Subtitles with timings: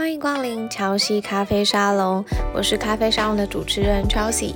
[0.00, 4.54] 欢迎光临乔西咖啡沙龙，我是咖啡沙龙的主持人 Chelsea。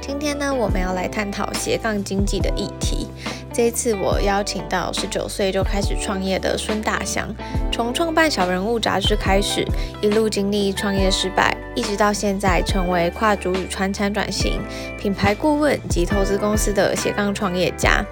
[0.00, 3.08] 今天呢，我们要来探讨斜杠经济的议题。
[3.52, 7.28] 这一次我邀请到十九岁就开始创业的孙大祥，
[7.72, 9.66] 从创办小人物杂志开始，
[10.00, 14.60] 一路经历创业失败，一直到现在成为跨族语传产转型、
[14.96, 18.04] 品牌顾问及投资公司的斜杠创业家。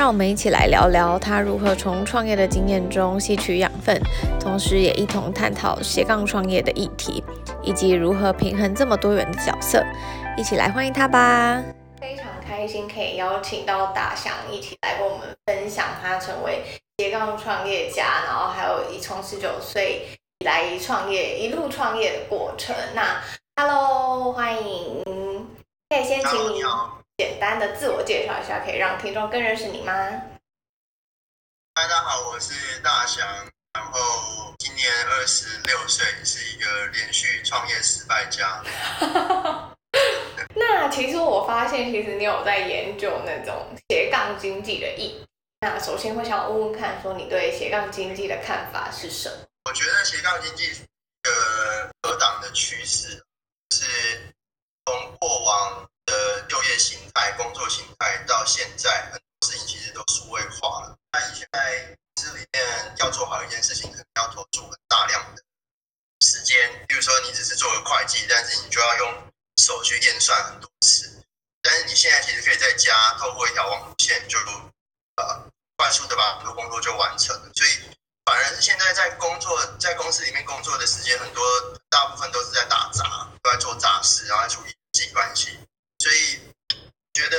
[0.00, 4.00] 让我们一起来聊聊他如何从创业的经验中吸取养分，
[4.40, 7.22] 同时也一同探讨斜杠创业的议题，
[7.62, 9.84] 以及如何平衡这么多元的角色。
[10.38, 11.62] 一起来欢迎他吧！
[12.00, 16.62] 非常开心可以邀请到大象一起来跟我们分享他成为
[16.96, 20.06] 斜杠创业家，然后还有一从十九岁
[20.38, 22.74] 以来创业一路创业的过程。
[22.94, 23.20] 那
[23.54, 25.04] Hello，欢迎，
[25.90, 26.62] 可以先请你
[27.20, 29.92] 简单的自我介绍一下，可以让听众更认识你吗？
[31.74, 33.28] 大家好，我是大祥，
[33.74, 38.64] 然后今年二十六岁，是一个连续创业失败家。
[40.56, 45.26] 那其实我发现，其实你有在研究那种斜杠经济的意义。
[45.60, 49.44] 那首先会想问问看，说你对斜杠经济的看法是什么？
[49.66, 53.22] 我觉得斜杠经济是一个革党的趋势，
[53.74, 54.32] 是
[54.86, 60.96] 从过往的就业形态、工作形态到现在，很多事情其实都数位化了。
[61.12, 65.42] 那以前在公司里面要做好一件事情，可能要投注很大量的
[66.26, 66.84] 时间。
[66.88, 71.22] 比如说，你只是做个会计，但是你就要用手去验算很多次。
[71.62, 74.38] 但是你现在其实可以在家透过一条网线，就
[75.16, 77.50] 呃快速的把很多工作就完成了。
[77.54, 77.70] 所以
[78.24, 81.44] 反而是现在在工作，在公司里面工作的时间很多，
[81.88, 85.58] 大部分都是在打杂，都在做杂事，然后处理人际关系。
[86.00, 86.40] 所以
[87.12, 87.38] 觉得，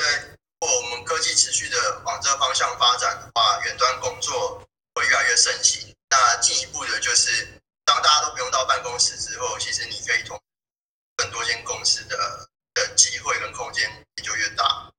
[0.61, 5.93] 如果我们科技持续的往这个方向发展的话，远端工作会越来越盛行。
[6.09, 7.47] 那进一步的就是，
[7.83, 10.39] 当大家都不用到办公室之后，其实你可以从
[11.15, 14.91] 更多间公司的的机会跟空间也就越大。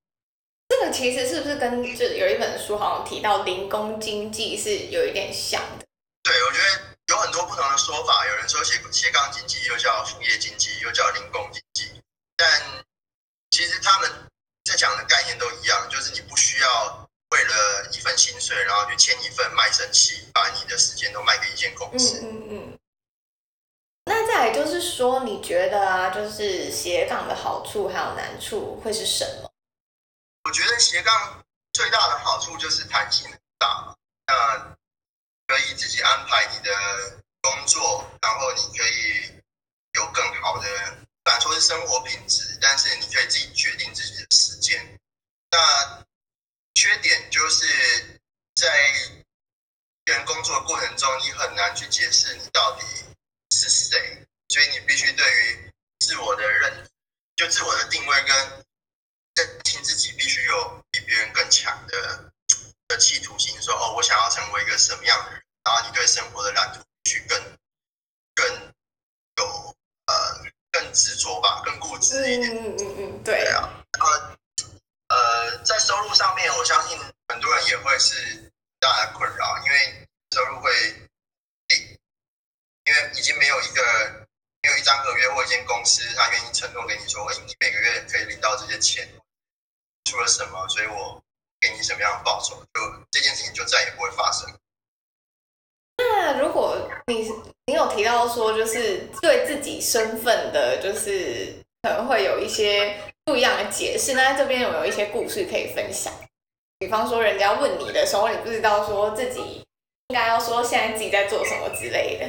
[0.68, 5.86] 这个其实是不是跟就有一本书好像提到零工经济是有一点像的？
[6.22, 8.26] 对，我觉得有很多不同的说法。
[8.26, 12.02] 有人说斜斜杠经济又叫副业经济，又叫零工经济，
[12.36, 12.48] 但
[13.52, 14.10] 其实他们
[14.64, 22.18] 在讲的概念都一样，就是你不需要为了一份薪水，然后去签一份卖身契，把你的时间都卖给一间公司。
[22.22, 22.78] 嗯嗯嗯。
[24.06, 29.52] 那再来就是说，你觉得啊，就是斜杠的好处还有难处会是什么？
[30.44, 33.94] 我觉得斜杠最大的好处就是弹性很大，
[34.26, 34.74] 那
[35.46, 36.72] 可以自己安排你的
[37.42, 39.30] 工作，然后你可以
[39.92, 40.66] 有更好的。
[41.24, 44.98] 敢说是生活品质，但是你可以自己决定自己的时间。
[45.50, 46.04] 那
[46.74, 48.20] 缺点就是
[48.56, 48.66] 在
[50.04, 52.84] 个人工作的过程中，你很难去解释你到底
[53.50, 56.90] 是谁，所以你必须对于自我的认，
[57.36, 58.64] 就自我的定位跟
[59.34, 62.32] 认清自己，必须有比别人更强的
[62.88, 63.54] 的企图心。
[63.62, 67.58] 说哦，我想要成为一个什么样的人，然后你对生活的蓝图必须更
[68.34, 68.74] 更
[69.36, 70.51] 有呃。
[70.82, 72.50] 更执着吧，更固执一点。
[72.50, 73.70] 嗯嗯嗯对啊。
[73.92, 74.10] 然后，
[75.08, 76.98] 呃，在收入上面，我相信
[77.28, 78.50] 很多人也会是
[78.80, 80.72] 大的困扰，因为收入会
[81.68, 81.78] 定，
[82.86, 83.82] 因为已经没有一个
[84.62, 89.08] 没有一张合约或一间公司，他愿意承诺给你说，哎，你每个月可以领到这些钱，
[90.10, 91.22] 出了什么，所以我
[91.60, 92.80] 给你什么样的报酬，就
[93.12, 94.50] 这件事情就再也不会发生。
[95.98, 97.30] 那如果你
[97.66, 106.12] 你有提到说，就是对自己身份的，就是可能会有一些不一样的解释，那这边有没有一些故事可以分享？
[106.78, 109.64] 比方说，人家问你的时候，你不知道说自己
[110.08, 112.26] 应该要说现在自己在做什么之类的。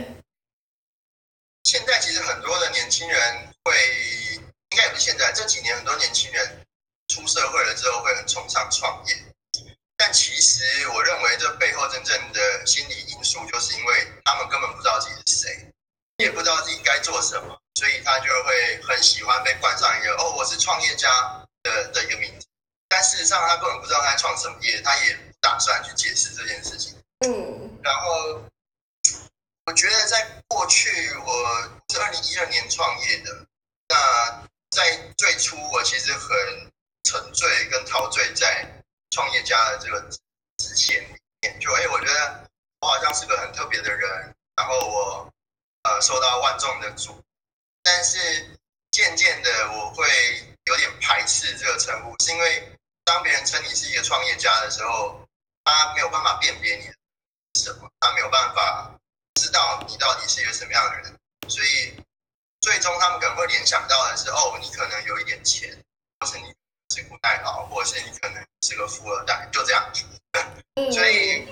[1.63, 3.19] 现在其实很多的年轻人
[3.63, 3.73] 会，
[4.71, 6.65] 应该也不是现在，这几年很多年轻人
[7.07, 9.15] 出社会了之后会很崇尚创业。
[9.95, 15.62] 但其实，我认为这背后真正的心理因素，就是因为他们根本不知道自己是谁，
[16.43, 21.09] 知道自己该做什么，所以他就会很喜欢被冠上一个“哦，我是创业家”
[21.63, 22.45] 的的一个名字。
[22.87, 26.95] 但事实上，他根本不知道他在创什么业，他也不打算去解释这件事情。
[27.25, 28.43] 嗯，然后
[29.65, 33.45] 我觉得在过去，我是二零一二年创业的。
[33.87, 36.29] 那在最初，我其实很
[37.03, 38.69] 沉醉跟陶醉在。
[39.13, 40.01] 创业家的这个
[40.57, 41.07] 之前
[41.61, 42.49] 就哎，我觉得
[42.81, 45.31] 我好像是个很特别的人，然后我
[45.83, 47.23] 呃受到万众的瞩目，
[47.83, 48.59] 但是
[48.91, 50.07] 渐渐的我会
[50.65, 55.19] 有点排斥这个称呼，是因为当别人称你是一个创业家的时候，
[55.63, 56.83] 他没有办法辨别你
[57.55, 58.91] 是什么，他没有办法
[59.35, 61.19] 知道你到底是一个什么样的人，
[61.49, 61.93] 所以
[62.61, 65.69] 最终他们可能会联想到的是，哦，你可能有一点钱，
[66.19, 66.53] 或是你
[66.95, 69.91] 是古代佬，或是你可能是个富二代，就这样。
[70.91, 71.45] 所以，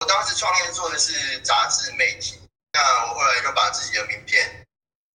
[0.00, 2.40] 我当时创业做的是杂志媒体。
[2.82, 4.66] 那我后来就把自己的名片，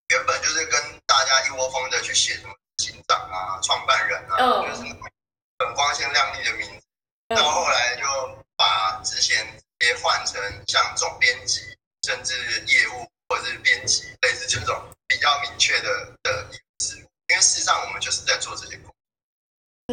[0.10, 4.38] 原本就是跟大家一窝蜂的去写什么执行长啊、创办人啊，
[4.68, 4.82] 就是
[5.60, 6.86] 很光鲜亮丽的名字。
[7.30, 8.04] 那我后来就
[8.58, 9.46] 把之前
[9.80, 11.62] 直接换成像总编辑，
[12.08, 12.34] 甚至
[12.66, 15.88] 业务或者是编辑，类似这种比较明确的
[16.24, 17.08] 的一个职务。
[17.30, 18.96] 因为事实上我们就是在做这些工作。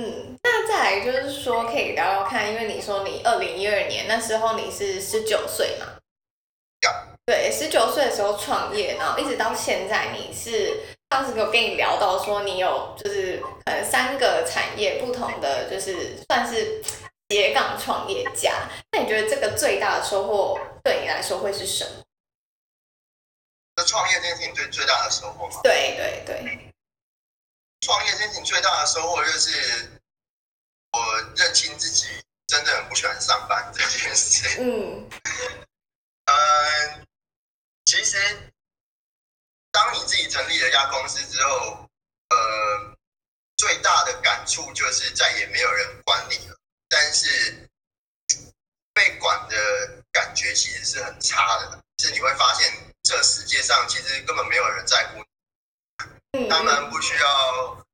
[0.01, 5.87] 嗯，那再来就是说，可以聊聊看，因为你说你二零一二年那时候你是十九岁嘛？
[7.29, 10.81] 对，十九岁的时候创业，然后一直到现在，你是
[11.11, 16.83] 当时有跟你聊到说，你有就是可能三个产业不同的，就是算是
[17.29, 18.71] 斜杠创业家。
[18.93, 22.03] 那你觉得这个最大的收获对你来说会是什么？
[23.77, 25.61] 那创业这件事情最最大的收获吗？
[25.63, 26.73] 对对对，
[27.83, 30.01] 创业这件事情最大的收获就是
[30.93, 32.07] 我认清自己
[32.47, 34.63] 真的很不喜欢上班这件事。
[34.63, 35.07] 嗯
[36.25, 37.05] 嗯。
[37.89, 38.19] 其实，
[39.73, 41.89] 当你自己成立了一家公司之后，
[42.29, 42.95] 呃，
[43.57, 46.57] 最大的感触就是再也没有人管你了。
[46.87, 47.67] 但是，
[48.93, 49.57] 被管的
[50.13, 52.71] 感觉其实是很差的，是你会发现
[53.05, 55.25] 这世界上其实根本没有人在乎
[56.39, 57.87] 你，他们不需要，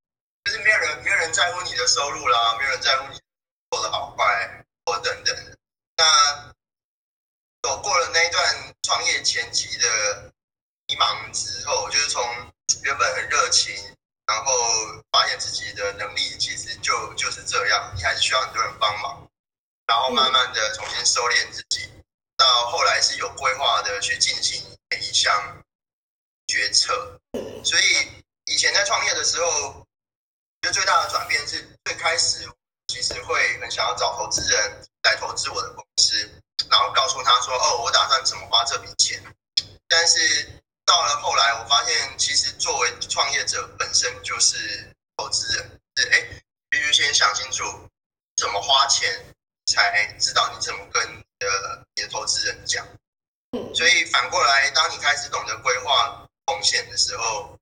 [0.42, 3.20] 就是没有人没有人在乎你的收入啦，没有人在乎你
[3.70, 5.56] 做的好坏或等等。
[5.96, 6.52] 那
[7.62, 9.02] 走过了那一段创
[9.54, 10.32] 业前期的
[10.88, 12.20] 迷茫之后，就是从
[12.82, 13.72] 原本很热情，
[14.26, 14.52] 然后
[15.12, 19.30] 发现自己的能力其实就就是这样，你还是需要很多人帮忙，
[19.86, 21.88] 然后慢慢的重新收敛自己，
[22.36, 25.62] 到后来是有规划的去进行每一项
[26.48, 27.20] 决策。
[27.64, 29.86] 所以以前在创业的时候，
[30.62, 32.46] 就最大的转变是最开始
[32.88, 36.42] 其实会很想要找投资人来投资我的公司。
[36.70, 39.22] 然后告诉他说：“哦，我打算怎么花这笔钱。”
[39.96, 40.48] 但是
[40.84, 47.62] 到了后来，我发现其实作为创业者本身就是投资人，是哎，必须先想清楚
[48.34, 49.08] 怎么花钱，
[49.66, 52.84] 才知道你怎么跟你的你的投资人讲。
[53.72, 57.56] 所以反过来，当你开始懂得规划风险的时候，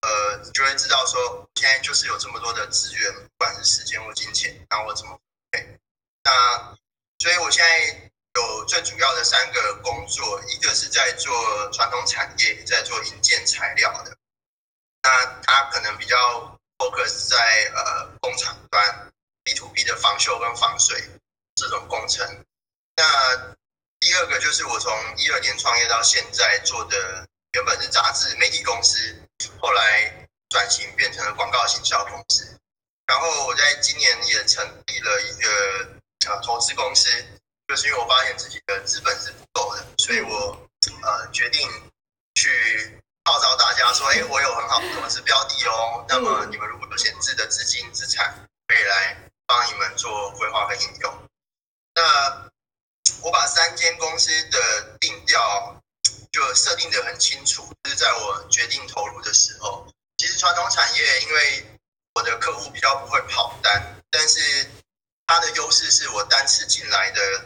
[0.00, 5.16] 呃，你就会知道说，现在就是有这么多的资源，不管是时间或金钱，然后我怎么
[5.52, 5.78] 配。
[6.24, 6.76] 那
[7.20, 8.10] 所以我现在。
[8.36, 11.32] 有最主要的三个工作，一个是在做
[11.72, 14.14] 传统产业，在做营建材料的，
[15.02, 16.16] 那它可能比较
[16.76, 17.36] focus 在
[17.74, 19.10] 呃工厂端
[19.42, 21.02] B to B 的防锈跟防水
[21.54, 22.44] 这种工程。
[22.94, 23.56] 那
[24.00, 28.98] 第二个就是我从一二年创业到现在做的，原本是杂志媒体公司，
[29.62, 32.44] 后来转型变成了广告行销公司。
[33.06, 35.88] 然后我在今年也成立了一个
[36.26, 37.08] 呃投资公司。
[37.68, 40.56] 就是因为我发现自己的资本是不够的，所以我
[41.02, 41.68] 呃决定
[42.36, 49.16] 去号召大家说：“哎，我有很好的投资标的哦，那么你们如果有闲置的资金资产，可以来
[49.46, 51.28] 帮你们做规划和应用。”
[51.94, 52.50] 那
[53.22, 55.82] 我把三间公司的定调
[56.30, 61.78] 就设定得很清楚，就是在我决定投入的时候，其实传统产业因为
[62.14, 64.70] 我的客户比较不会跑单，但是
[65.26, 67.44] 它的优势是我单次进来的。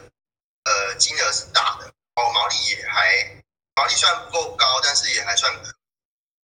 [0.70, 3.42] 呃，金额是大的，哦，毛利也还，
[3.74, 5.74] 毛利算不够高，但是也还算可，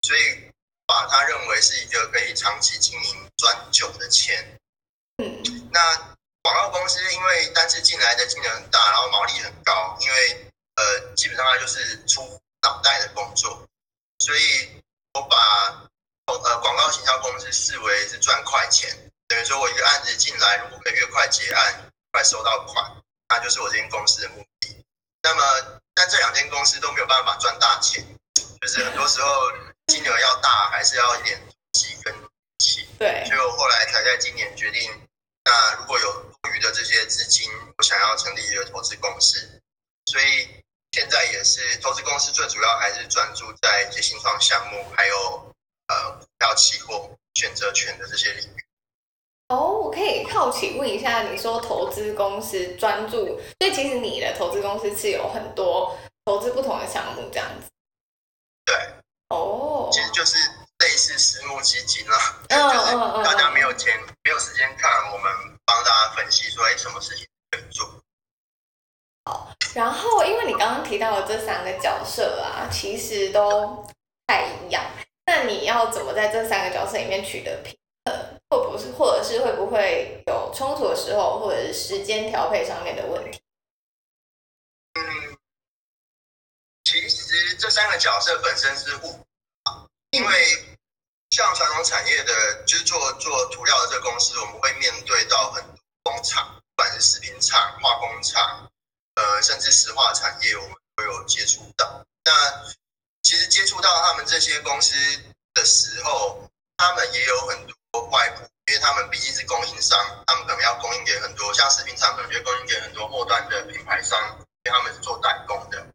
[0.02, 0.50] 所以
[0.85, 4.59] 把它认为是一个可以长期经营赚久的钱。
[5.18, 5.97] 嗯，那
[6.42, 12.21] 广告公司因为单次进来的金额很大，然后毛利很高，因为呃，基本上它就是出
[12.62, 13.64] 脑袋的工作，
[14.18, 14.83] 所以
[15.14, 15.37] 我把
[16.26, 18.90] 呃广告行销公司视为是赚快钱，
[19.28, 22.90] 等于说我一个案子进来，如果可以越快结案，快收到款。
[23.28, 24.85] 那就是我这间公司的目的。
[25.23, 28.04] 那么，但这两间公司都没有办法赚大钱，
[28.61, 29.28] 就是很多时候
[29.88, 32.28] 金额要大，还是要一点投机跟运
[32.59, 32.87] 气。
[32.99, 33.25] 对。
[33.26, 34.88] 所以我后来才在今年决定，
[35.45, 39.61] 那如果有多余的这些资金，我想要成立一个投资公司。
[40.06, 40.49] 所以
[40.92, 45.54] 现在也是投资公司，最主要还是专注在一些新创项目，还有
[45.88, 48.65] 呃股票期货、选择权的这些领域。
[49.49, 57.69] 哦，我可以好奇问一下，你说投资公司专注，所以其实你的投资公司是有很多投资不同的项目这样子。
[58.65, 58.75] 对，
[59.29, 60.37] 哦，其实就是
[60.81, 65.33] 类似私募基金啦，嗯，就是大家没有钱、嗯、没有时间看，我们
[65.65, 67.88] 帮大家分析说，哎，什么事情可以做。
[69.26, 73.87] 好，然后因为你刚刚提到的这三个角色啊，其实都不
[74.26, 74.83] 太一样。
[75.26, 77.76] 那你要怎么在这三个角色里面取得平
[78.50, 78.71] 或？
[78.71, 83.41] 不是，或者是会不会有冲突的时候，或者是时间调配上面的问题？
[84.95, 85.37] 嗯，
[86.85, 89.26] 其实这三个角色本身是互补，
[90.11, 90.76] 因为。
[91.31, 95.75] 像传统产业的，就是做做涂料的这个公司，我们会面对到很多
[96.05, 98.71] 工厂，不管是食品厂、化工厂，
[99.17, 102.07] 呃，甚至石化产业，我们都有接触到。
[102.25, 102.33] 那
[103.23, 104.95] 其实接触到他们这些公司
[105.53, 106.46] 的时候，
[106.76, 114.18] 他们也有很多外部，因为他们毕竟是供应商，他们可能要供应给很多，像食品厂可能就供应给很多末端的品牌商，
[114.64, 115.87] 因为他们是做代工的。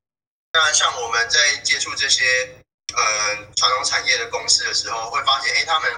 [0.54, 2.58] 那像我们在接触这些。
[2.94, 5.90] 呃，传统产业的公司的时候，会发现，哎，他们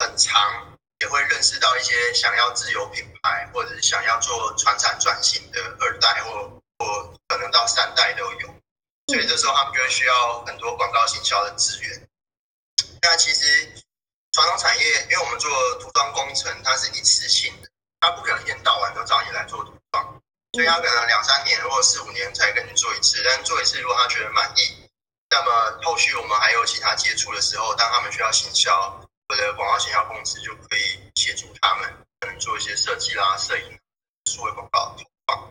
[0.00, 8.54] 很长也会认识到一些想要自有品牌，或者是想要做传产转型的二代，或或可能到三代都有。
[9.06, 12.06] 所以这时候他们就会需要很多广告行销的资源。
[13.00, 13.72] 那其实
[14.32, 17.68] 传统产业，因为我们做涂装工程，它是一次性的，
[18.00, 20.20] 它不可能一天到晚都找你来做涂装，
[20.52, 23.22] 所以他可能两三年或四五年才跟你做一次。
[23.24, 24.88] 但做一次，如果他觉得满意。
[25.30, 33.78] 那么后续我们还有其他接触的时候，当他们需要行销，或者广告行销公司就可以协助他们，可能做一些设计啦、摄影、
[34.30, 35.50] 数位广告投放。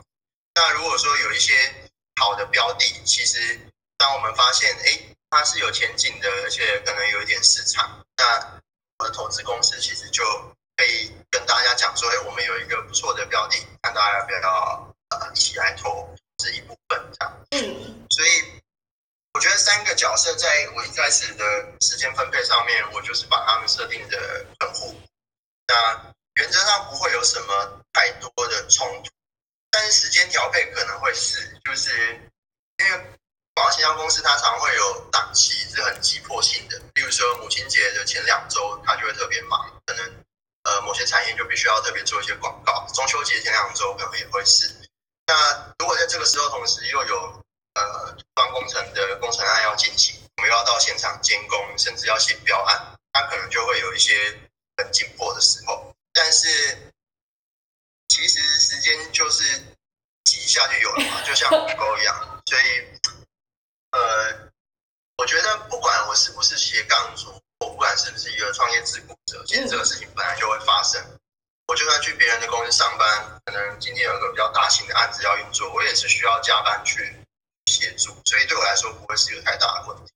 [0.54, 3.60] 那如果说有一些好的标的，其实
[3.98, 5.00] 当我们发现，哎，
[5.32, 8.62] 它是有前景的，而且可能有一点市场，那
[9.02, 10.24] 我的投资公司其实就
[10.78, 17.46] 可以跟大家讲说，哎，我们有一个不错的标的，看大家要不要呃一起来投资一部分这样。
[17.52, 18.62] 嗯，所以。
[19.34, 21.46] 我觉得三个角色在我一开始的
[21.80, 25.00] 时间分配上面，我就是把他们设定的很互补。
[25.68, 29.10] 那原则上不会有什么太多的冲突，
[29.72, 32.20] 但是时间调配可能会是，就是
[32.80, 33.06] 因为
[33.62, 40.04] 广告形象公司它常会有档期是很急迫性的，例如说母亲节的前两周，它就会特别忙，可能
[40.64, 42.88] 呃某些产业就必须要特别做一些广告。
[42.92, 44.68] 中秋节前两周可能也会是。
[45.28, 47.44] 那如果在这个时候同时又有
[47.76, 54.40] 呃，涂装工程的工程案要进行，我们又要到现场监工，甚至要写标案，它可能就会有一些
[54.78, 55.94] 很紧迫的时候。
[56.14, 56.92] 但是
[58.08, 59.44] 其实时间就是
[60.24, 62.42] 挤一下就有了嘛，就像狗狗一样。
[62.48, 63.00] 所以，
[63.92, 64.52] 呃，
[65.18, 67.30] 我觉得不管我是不是斜杠族，
[67.60, 71.00] 我不管是不是一个创业自雇者，其实这个事情本来就会发生。
[71.68, 77.16] 我就算去别人的公司上班，可能今天有个比较大型的案子要运作，我也是需要加班去。
[77.68, 80.12] 协助，所以对我来说不会是一个太大的问题。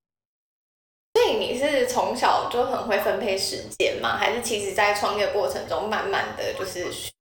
[1.13, 4.17] 所以你是从小就很会分配时间吗？
[4.17, 7.11] 还是其实在创业过程中慢慢的就是学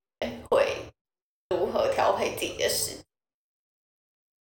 [0.50, 0.90] 会
[1.50, 3.04] 如何调配自己的时间？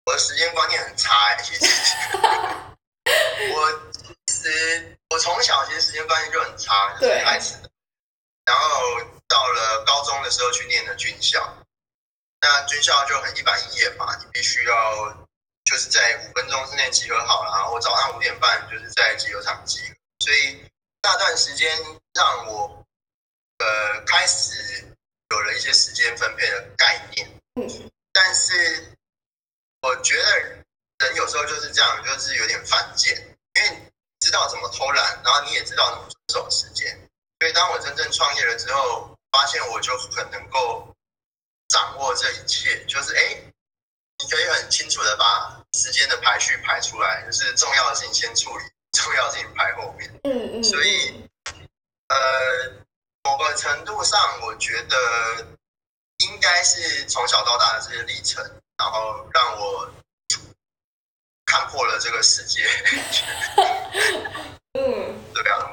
[0.06, 1.64] 我的时间观念很差哎、欸，其实
[3.52, 3.91] 我其
[4.50, 7.70] 实我从小其实时间观念就很差，就是爱迟的。
[8.44, 8.68] 然后
[9.28, 11.56] 到了高中的时候去念的军校，
[12.40, 15.18] 那军校就很一板一眼嘛，你必须要。
[15.64, 20.60] 就是在五分钟之内集合好了，然后我早上五点半就是在集合场集合，所以
[21.00, 21.78] 那段时间
[22.12, 22.84] 让我
[23.58, 24.84] 呃开始
[25.30, 27.40] 有了一些时间分配的概念。
[27.54, 28.92] 嗯，但是
[29.82, 30.40] 我觉得
[30.98, 33.16] 人有时候就是这样，就是有点犯贱，
[33.54, 33.91] 因为你
[34.22, 36.96] 知道怎么偷懒，然后你也知道怎么遵守时间，
[37.40, 40.94] 所以当我真正创业了之后，发现我就很能够
[41.68, 43.42] 掌握这一切，就是哎。
[44.18, 50.08] 你可以很清楚的把时间的排序排出来，就是重要的事情先处理，重要的事情排后面。
[50.22, 50.62] 嗯嗯。
[50.62, 51.28] 所以，
[52.06, 52.16] 呃，
[53.24, 54.96] 某个程度上，我觉得
[56.18, 58.44] 应该是从小到大的这些历程，
[58.76, 59.90] 然后让我
[61.52, 62.62] 看破了这个世界。
[64.72, 65.70] 嗯，对啊。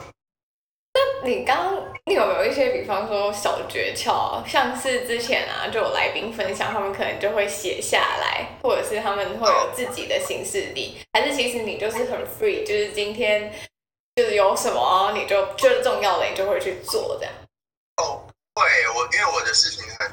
[0.93, 1.79] 那你刚。
[2.05, 13.53] 你有没有一些，比方说小诀窍，像是之前啊，就有来宾分享，他们可能就会写下来，或者是他们会有自己的行事历，还是其实你就是很 free，就是今天
[14.15, 17.33] 就是有什么你就觉得重要的，你就会去做这样。
[17.97, 20.11] 哦，会，我因为我的事情很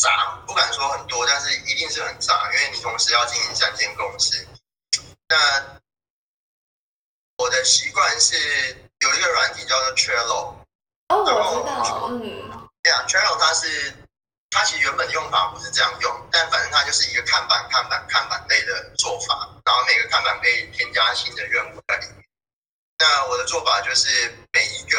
[0.00, 4.46] 杂，不敢说很多，但是一定是很杂，因为你同时要经营三间公司。
[5.32, 5.80] 那
[7.38, 8.36] 我的习惯是
[8.98, 10.54] 有一个软体叫做 Trello。
[11.08, 13.94] 哦，我知道，嗯，对啊，Trello 它是，
[14.50, 22.22] 它其实原本用法不是这样用，但反正它就是一个看板、看板、看板类的做法，然后每个看板可以添加新的任务在里面。
[22.98, 24.98] 那我的做法就是每一个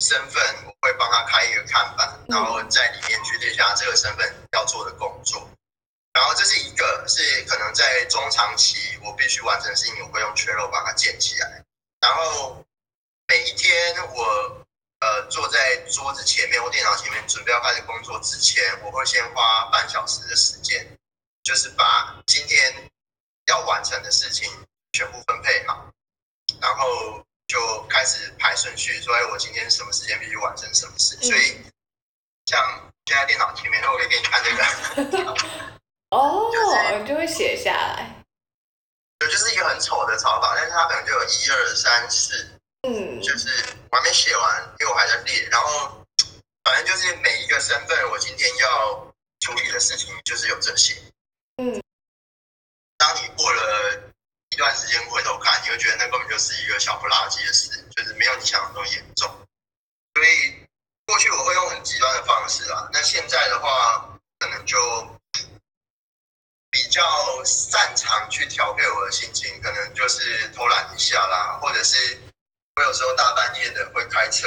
[0.00, 5.46] 身份，我会帮他开一个看板，然后在里面去列下这个身份要做的工作。
[6.12, 11.64] 然后这是一个，是可能在中长期我必须完成的事情，我会用 Trello 把它建起来。
[12.00, 12.64] 然后
[13.28, 14.66] 每一天我
[15.00, 20.84] 呃坐在桌子前面或电脑前面准备要开始工作之前，我会先花半小时的时间，
[21.44, 22.90] 就是把今天
[23.46, 24.50] 要完成的事情
[24.92, 25.92] 全部分配好，
[26.60, 31.16] 然后就开始排顺序，说哎，我今天什么时间必须完成什么事。
[31.22, 31.62] 所以
[32.46, 35.70] 像现在电脑前面，我可以给你看这个。
[36.10, 36.50] 哦，
[37.06, 38.24] 就会写下来。
[39.18, 43.48] 对，就是一个很丑的草稿，但是它可能就有一二三四，嗯，就是
[43.90, 45.46] 我还没写完，因为我还在列。
[45.50, 46.04] 然后
[46.64, 50.96] 反正就是每一个身份，我今天要处理的事情就是有这些。
[51.58, 51.80] 嗯，
[52.96, 54.02] 当你过了
[54.50, 59.28] 一段时间回头看，你会觉得那根本就是一个小不拉几的事，就是没有你想的那么严重。
[60.14, 60.66] 所以
[61.06, 64.76] 过去我会用很极端的方式啊，那现在的话可能就。
[67.00, 71.96] 比较擅长去调配我的心情，可能就是偷懒一下啦，或者是
[72.76, 74.46] 我有时候大半夜的会开车，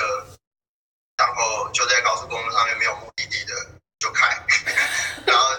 [1.17, 3.55] 然后就在高速公路上面没有目的地的
[3.98, 4.39] 就开，
[5.25, 5.55] 然后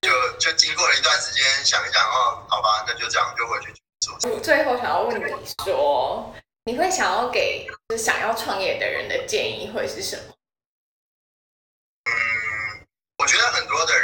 [0.00, 4.18] 就就经过了一段时间想一想哦，好吧，那就这样就回去做。
[4.30, 10.32] 我最后想要问你说，你会想要给就是想要创业的人的建议会是什么？
[12.06, 12.86] 嗯
[13.18, 13.97] 我觉得很多的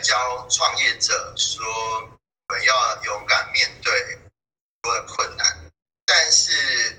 [0.00, 1.64] 教创业者说，
[2.48, 4.30] 我们要勇敢面对很
[4.82, 5.70] 多的困难。
[6.04, 6.96] 但是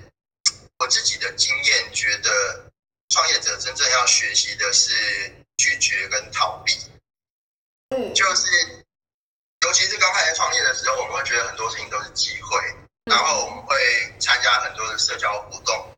[0.78, 2.70] 我自己的经验觉得，
[3.10, 6.72] 创业者真正要学习的是拒绝跟逃避。
[7.90, 8.84] 嗯，就是
[9.60, 12.58] 尤其是刚开始创业的时候，我们会觉得很多事情都是机会，
[13.04, 13.76] 然后我们会
[14.18, 15.94] 参加很多的社交活动，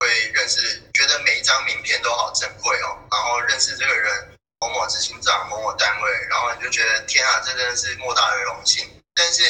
[0.00, 4.35] 会认识，觉得每一张名片都好珍贵哦，然后认识这个人。
[4.60, 9.02] 某某执行长、某某单位，然后你就觉得天啊，这真的是莫大的荣幸。
[9.14, 9.42] 但是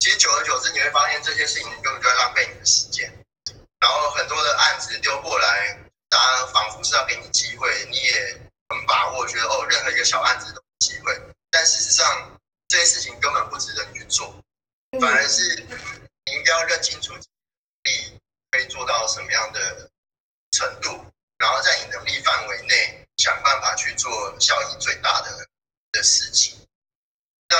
[0.00, 3.12] 其实久而久之，你会发现这些事情根本就在浪费你的时间。
[3.80, 11.16] 然后很多的案子丢过来，大家仿佛是要给你机会，你也很把握，觉得哦，任何一个小案子都有机会。
[11.50, 14.34] 但事实上，这些事情根本不值得你去做，
[15.00, 15.54] 反而是
[16.26, 17.28] 你应该要认清楚自
[17.84, 18.18] 己
[18.50, 19.88] 可以做到什么样的
[20.50, 21.04] 程度，
[21.38, 23.04] 然后在你能力范围内。
[23.18, 25.46] 想办法去做效益最大的
[25.92, 26.56] 的事情。
[27.48, 27.56] 那，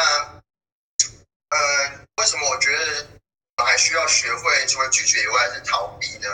[1.51, 3.07] 呃，为什么我觉得
[3.57, 6.29] 我还需要学会除了拒绝以外是逃避呢？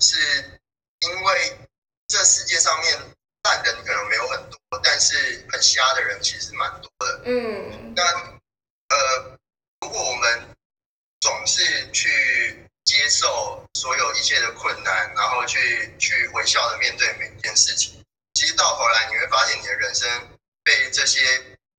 [0.00, 0.60] 是
[1.00, 1.58] 因为
[2.08, 2.98] 这世界上面
[3.44, 7.22] 烂人可能没有很多，但是很瞎的人其实蛮多的。
[7.24, 7.94] 嗯。
[7.94, 8.02] 那，
[8.88, 9.38] 呃，
[9.80, 10.56] 如果我们
[11.20, 18.04] 总是去接受所有一切的困难，然后去去微笑的面对每一件事情。
[18.36, 20.06] 其实到头来你会发现，你的人生
[20.62, 21.22] 被这些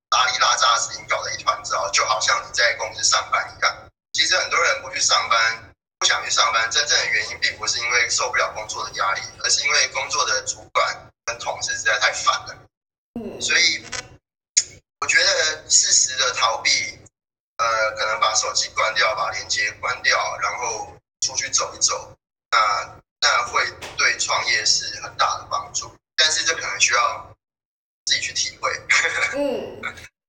[0.10, 3.78] 拉里拉杂的事情搞得一团糟，就好像你在公司上班一样。
[4.12, 12.58] 其实很多人不去上班，不想去上班，真正的原因并不是因为受不了工作的压力，而是因为工作的主管跟同事实在太烦了。
[13.22, 13.86] 嗯，所以
[15.02, 16.72] 我觉得适时的逃避，
[17.58, 20.92] 呃，可能把手机关掉，把连接关掉，然后
[21.22, 22.18] 出去走一走，
[22.50, 23.64] 那那会
[23.96, 25.96] 对创业是很大的帮助。
[26.18, 27.38] 但是这可能需要
[28.06, 28.70] 自己去体会。
[29.38, 29.82] 嗯，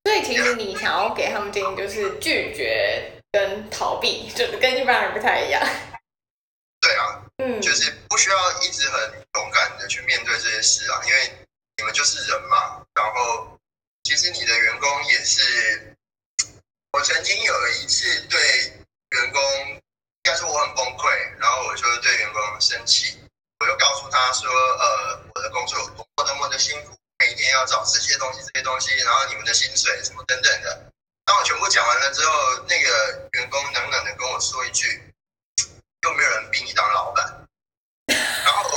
[0.05, 5.61] 所以其实你想要给他们建议，就是拒绝跟逃避，就是跟一般人不太一样。
[6.81, 9.01] 对啊，嗯，就是不需要一直很
[9.35, 11.33] 勇敢的去面对这些事啊，因为
[11.79, 12.85] 你们就是人嘛。
[12.95, 13.59] 然后，
[14.05, 15.95] 其实你的员工也是。
[16.93, 18.41] 我曾经有一次对
[19.11, 19.81] 员工，应
[20.23, 23.19] 该说我很崩溃，然后我就对员工很生气。
[23.61, 30.93] 我又告诉他说，呃，我的工作有多么多么的辛苦，每天要找这些东西、这些东西，然后你们的薪水什么等等的。
[31.25, 32.33] 当我全部讲完了之后，
[32.69, 35.13] 那个员工冷冷的跟我说一句
[36.03, 37.47] ：“又没有人逼你当老板。”
[38.07, 38.71] 然后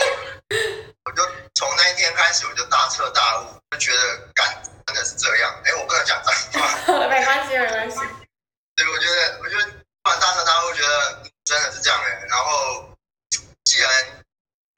[1.05, 5.61] 我就从那一天开始，我就大彻大悟，就觉得干真的是这样。
[5.63, 7.07] 哎，我不能讲脏话。
[7.07, 7.97] 没关系，没关系。
[8.75, 9.63] 对，我觉得，我觉得
[10.03, 12.25] 突然大彻大悟，觉得真的是这样哎。
[12.27, 12.89] 然后
[13.63, 13.89] 既然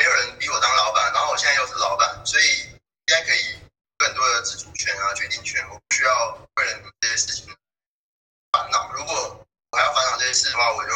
[0.04, 3.58] 没有人逼我当老板，然后我现在又是老板，所以应该可以
[3.98, 7.48] 更多的自主权啊、决定权，我不需要为了这些事情
[8.52, 8.92] 烦恼。
[8.92, 10.92] 如果我还要烦恼这些事的话，我就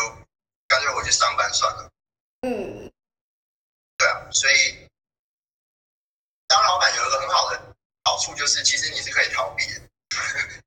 [0.67, 1.89] 干脆我去上班算了。
[2.41, 2.91] 嗯，
[3.97, 4.89] 对啊，所以
[6.49, 9.79] 当老板有一个很好的好处，就是其实你是可以逃避的。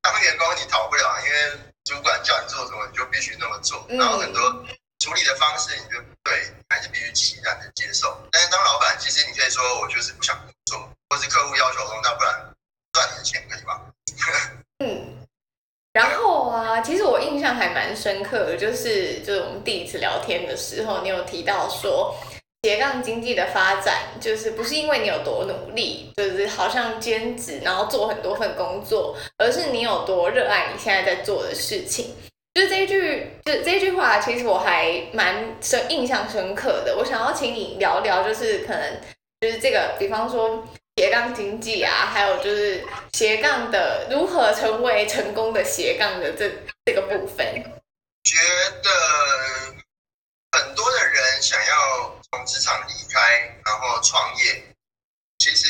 [0.00, 3.84] 当员工你逃不了，因为主管叫你做什么，你就必须那么做。
[3.90, 4.64] 然后很多
[5.00, 6.54] 处理的方式，你就对。
[6.72, 12.32] 还是必须起然的接受，但是当老板，其实你可以说，我就是不想工作，或是客户要求说，那不然
[12.92, 13.80] 赚你的钱可以吗？
[14.78, 15.26] 嗯，
[15.92, 22.16] 然后啊，其实我印象还蛮深刻的，就是就是我们第一次聊天的时候，你有提到说，
[22.62, 32.14] 斜杠经济的发展，就是不是因为你有多努力，就是好像兼职然后做很多份工作，而是你有多热爱你现在在做的事情。
[32.54, 36.96] 就这一句，就这一句话，其实我还蛮深印象深刻的。
[36.96, 39.00] 我想要请你聊聊，就是可能
[39.40, 46.50] 就是这个，比方说斜杠经济啊，还有就是斜杠的如何成为成功的斜杠的这
[46.84, 47.46] 这个部分。
[48.24, 48.36] 觉
[48.82, 48.90] 得
[50.52, 52.20] 很多的人想要。
[52.32, 54.62] 从职场离开，然后创业。
[55.38, 55.66] 其实，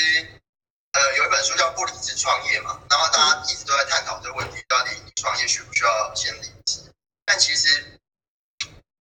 [0.92, 6.81] 呃，有一本书叫《不理智创业》嘛，然后大家一直都在探讨这个问题：到底你创业需不需要先理智？
[7.24, 8.00] 但其实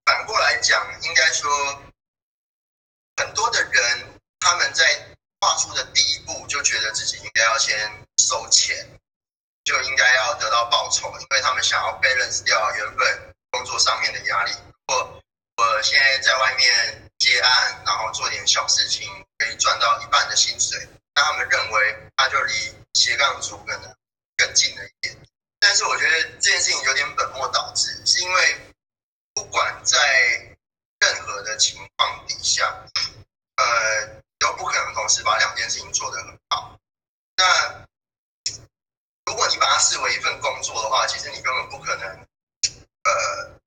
[0.05, 1.49] 反过来讲，应该说，
[3.16, 4.85] 很多的人他们在
[5.38, 7.79] 跨出的第一步，就觉得自己应该要先
[8.18, 8.99] 收钱，
[9.64, 14.53] 就应该要得到报酬，因为他们想要 balance 掉原本工作上面的压力。
[14.88, 15.22] 我
[15.57, 17.03] 我现在在外面。
[17.18, 20.87] 接案，然后做点小事情，可以赚到一半的薪水。
[21.16, 23.96] 那他们认为，他就离斜杠族可能
[24.37, 25.16] 更近了一点。
[25.59, 28.74] 但是我觉得这件事情有点本末倒置，是因为
[29.33, 29.98] 不管在
[31.00, 32.85] 任何的情况底下，
[33.57, 36.79] 呃，都不可能同时把两件事情做得很好。
[37.37, 37.87] 那
[39.24, 42.07] 如果你把它视为一份工作的话，其实你根本不可能，
[43.05, 43.61] 呃，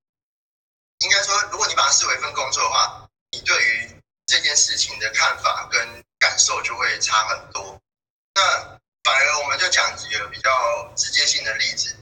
[0.99, 7.81] 应该说，如果你把它视为一份工作的话，你对于这件事情的看法跟感受就会差很多。
[8.35, 8.41] 那
[9.03, 11.95] 反而我们就讲几个比较直接性的例子。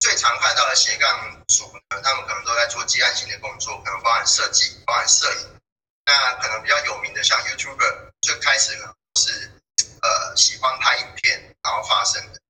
[0.00, 5.60] 最常看到的斜杠族呢，他们可能都在做接案型的工作，可能包含设计、包含摄影。
[6.04, 9.50] 那可能比较有名的像 YouTuber，最开始呢是
[10.00, 12.40] 呃喜欢拍影片然后发生的。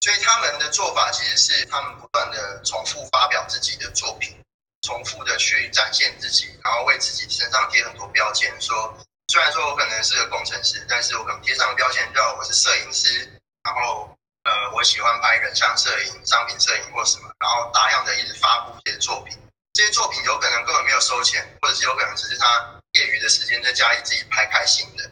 [0.00, 4.36] 所以他们的做法其实是他们不断的重复发表自己的作品。
[4.82, 8.96] 重复的去展现自己，然后为自己身上贴很多标签，说
[9.36, 13.20] 虽然说我可能是个工程师，但是我可能贴上标签叫我是摄影师，
[13.62, 14.08] 然后
[14.44, 19.36] 呃我喜欢拍人像摄影、商品摄影或什么，然后大量的一直发布这些作品，
[19.74, 25.04] 这些作品有可能根本没有收钱，或者是有可能只是他业余的时间在家里自己拍开心的。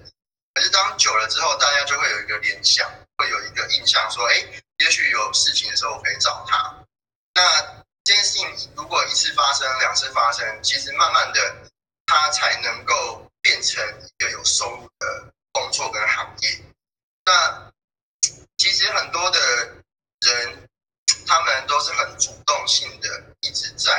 [0.54, 4.36] 可是当久了之后，大家就会有一个联想，会有一个印象，说哎，
[4.78, 6.74] 也许有事情的时候我可以找他。
[7.34, 7.84] 那。
[8.06, 11.56] 这件事情如果一次发生、两次发生，其实慢慢的，
[12.04, 13.23] 他才能够
[13.54, 16.60] 变成一个有收入的工作跟行业。
[17.24, 17.72] 那
[18.56, 19.38] 其实很多的
[20.22, 20.68] 人，
[21.24, 23.92] 他们都是很主动性的，一直在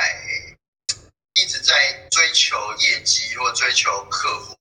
[1.32, 4.54] 一直在追求业绩或追求客户，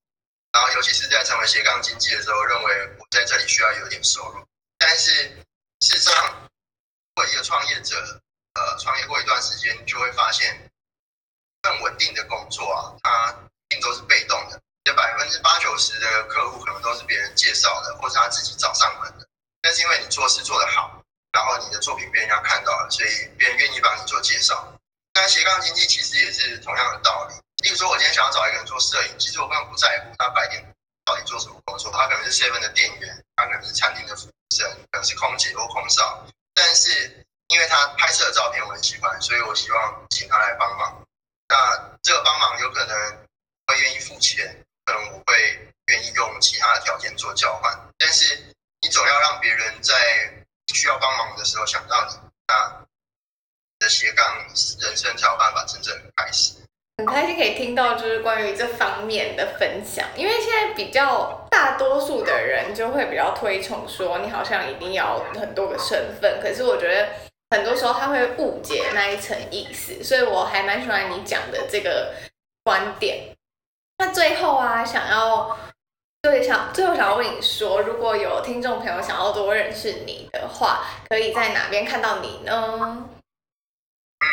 [0.54, 4.48] 然后尤其是在成为斜杠经济的时候，认为我在这里需要有点收入。
[4.78, 5.12] 但是
[5.82, 6.50] 事实上，
[7.16, 8.22] 作为一个创业者。
[8.58, 10.72] 呃，创业过一段时间，就会发现
[11.62, 14.62] 更稳定的工作啊，它一定都是被动的。
[14.86, 19.28] 有百分之八九十的客户可能都是别人介绍的，或是他自己找上门的。
[19.62, 24.74] 但是因为你做事做得好，然后你的作品被人家看到了，所以别人愿意帮你做介绍。
[25.14, 27.36] 那斜杠经济其实也是同样的道理。
[27.64, 30.64] 例如说，我今天想要找一个人做摄影，其实我根本不在乎他白天
[31.04, 37.22] 到底做什么工作，他可能是 seven 的店员，他可能是餐厅的服务生，可能是空姐或空少，但是。
[37.50, 41.00] 因为他拍摄的照片我很喜欢，所以我希望请他来帮忙。
[41.48, 41.56] 那
[42.02, 42.98] 这个帮忙有可能
[43.68, 47.72] 会愿意付钱，可能我会愿意用其他的条件做交换。
[47.98, 48.38] 但是
[48.82, 49.94] 你总要让别人在
[50.74, 52.16] 需要帮忙的时候想到你，
[52.48, 52.86] 那
[53.80, 54.38] 的斜杠
[54.80, 56.54] 人生才有办法真正开始。
[56.98, 67.10] 很开心可以听到就是关于这方面的分享，因为现在比较大多数的人就会比较推崇说你好像一定要很多个身份，可是我觉得。
[67.52, 72.12] 很多时候他会误解那一层意思，所以我还蛮喜欢你讲的这个
[72.64, 73.35] 观点。
[73.98, 75.58] 那最后啊，想要
[76.22, 82.54] 对想最后想要问你说，如果有听众朋友想要多认识你的话，可以在哪边看到你呢？
[84.20, 84.28] 嗯，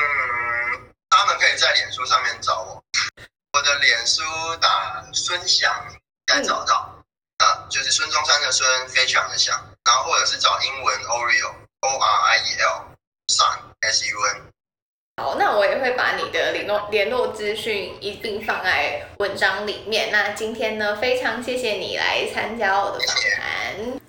[1.10, 2.82] 他们可以在脸书上面找我，
[3.52, 4.22] 我的脸书
[4.60, 6.94] 打孙祥应该找到，
[7.38, 12.92] 嗯、啊，就是孙中山的孙，飞翔的翔，然后或者是找英文 Oriel O R I E L。
[13.80, 14.42] S U N。
[15.22, 20.08] 好，那我也会把你的联络联络资讯一并放在文章里面。
[20.10, 24.00] 那今天呢，非常谢谢你来参加我的访谈。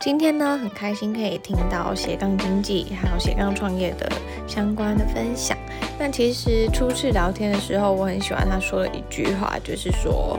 [0.00, 4.10] 今天呢，很开心可以听到斜杠经济还有斜杠创业的
[4.48, 5.56] 相关的分享。
[6.00, 10.36] 那其实初次聊天的时候，我很喜欢他说的一句话，就是说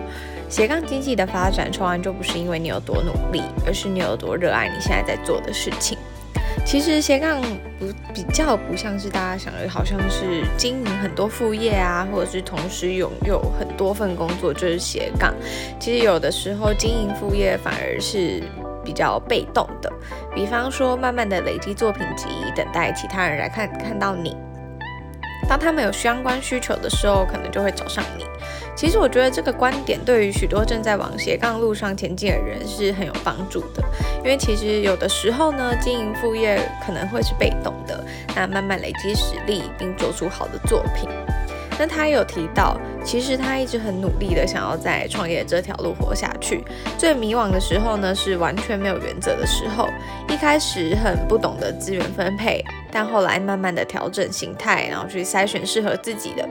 [0.50, 5.98] 斜杠经济的发展从来就不是因为你有多努力，而是你有多热爱你现在在做的事情。
[6.68, 7.42] 其实斜杠
[7.80, 15.34] 不比较不像是大家想的，好像是经营很多副业啊，或者是同时拥有很多份工作就是斜杠。
[15.80, 18.44] 其实有的时候经营副业反而是
[18.84, 19.90] 比较被动的，
[20.36, 24.36] 比方说慢慢的累积作品集，等待其他人来看看到你。
[25.48, 28.26] 当他们有相关需求的时候，可能就会找上你。
[28.76, 33.84] 其实我觉得这个观点对于许多正在往斜杠路上前进的人是很有帮助的，
[34.18, 38.04] 因为其实有的时候呢，经营副业可能会是被动的，
[38.36, 41.10] 那慢慢累积实力并做出好的作品。
[41.80, 46.64] 那他有提到，其实他一直很努力的想要在创业这条路活下去。
[46.98, 49.88] 最迷惘的时候呢，是完全没有原则的时候。
[50.30, 56.48] 一开始很不懂得资源分配，但后来慢慢的调整心态，然后去筛选适合自己的。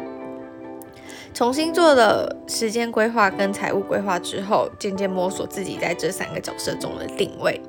[1.34, 7.60] 重新做了时间规划跟财务规划之后，渐渐摸索自己在这三个角色中的定位。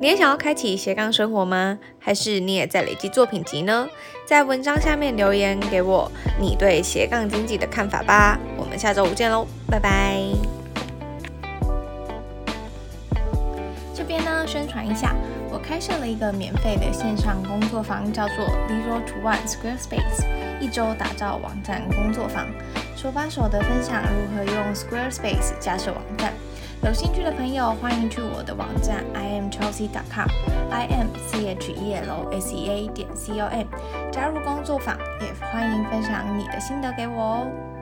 [0.00, 1.78] 你也想要开启斜杠生活吗？
[1.98, 3.88] 还是你也在累积作品集呢？
[4.26, 8.38] 在文章下面留言给我你对斜杠经济的看法吧。
[8.56, 10.20] 我们下周五见喽，拜拜。
[13.94, 15.14] 这边呢，宣传一下，
[15.50, 20.26] 我开设了一个免费的线上工作坊，叫做 Zero to One Squarespace，
[20.60, 22.46] 一周打造网站工作坊，
[22.96, 26.32] 手把手的分享如何用 Squarespace 架设网站。
[26.84, 33.40] 有兴趣的朋友，欢迎去我的网站 i am chelsea dot com，i m c h e l s e a 点 c
[33.40, 33.66] o m，
[34.12, 37.73] 加入工作坊，也欢迎分享你的心得给我哦。